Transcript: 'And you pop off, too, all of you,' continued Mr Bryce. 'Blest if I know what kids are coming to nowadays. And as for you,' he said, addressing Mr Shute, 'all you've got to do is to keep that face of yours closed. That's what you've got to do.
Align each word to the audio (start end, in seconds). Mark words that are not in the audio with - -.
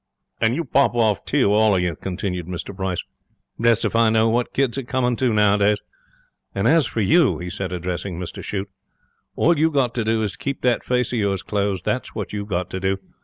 'And 0.39 0.55
you 0.55 0.65
pop 0.65 0.95
off, 0.95 1.23
too, 1.25 1.51
all 1.53 1.75
of 1.75 1.81
you,' 1.83 1.95
continued 1.95 2.47
Mr 2.47 2.75
Bryce. 2.75 3.03
'Blest 3.59 3.85
if 3.85 3.95
I 3.95 4.09
know 4.09 4.27
what 4.29 4.51
kids 4.51 4.79
are 4.79 4.81
coming 4.81 5.15
to 5.17 5.31
nowadays. 5.31 5.77
And 6.55 6.67
as 6.67 6.87
for 6.87 7.01
you,' 7.01 7.37
he 7.37 7.51
said, 7.51 7.71
addressing 7.71 8.17
Mr 8.19 8.43
Shute, 8.43 8.71
'all 9.35 9.59
you've 9.59 9.73
got 9.75 9.93
to 9.93 10.03
do 10.03 10.23
is 10.23 10.31
to 10.31 10.39
keep 10.39 10.61
that 10.63 10.83
face 10.83 11.13
of 11.13 11.19
yours 11.19 11.43
closed. 11.43 11.85
That's 11.85 12.15
what 12.15 12.33
you've 12.33 12.47
got 12.47 12.71
to 12.71 12.79
do. 12.79 12.97